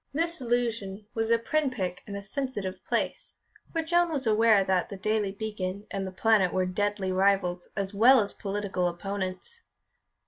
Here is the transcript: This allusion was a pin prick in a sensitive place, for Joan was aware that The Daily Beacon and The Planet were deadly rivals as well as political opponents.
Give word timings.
This 0.15 0.41
allusion 0.41 1.05
was 1.13 1.29
a 1.29 1.37
pin 1.37 1.69
prick 1.69 2.01
in 2.07 2.15
a 2.15 2.23
sensitive 2.23 2.83
place, 2.85 3.37
for 3.71 3.83
Joan 3.83 4.11
was 4.11 4.25
aware 4.25 4.63
that 4.63 4.89
The 4.89 4.97
Daily 4.97 5.31
Beacon 5.31 5.85
and 5.91 6.07
The 6.07 6.11
Planet 6.11 6.51
were 6.51 6.65
deadly 6.65 7.11
rivals 7.11 7.69
as 7.75 7.93
well 7.93 8.19
as 8.19 8.33
political 8.33 8.87
opponents. 8.87 9.61